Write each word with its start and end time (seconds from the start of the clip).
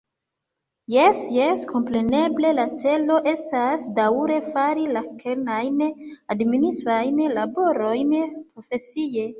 Jes, 0.93 1.17
jes, 1.35 1.65
kompreneble 1.71 2.53
la 2.61 2.65
celo 2.85 3.19
estas 3.33 3.85
daŭre 4.01 4.41
fari 4.57 4.89
la 4.97 5.05
kernajn 5.23 5.81
administrajn 6.39 7.25
laborojn 7.41 8.19
profesie. 8.31 9.29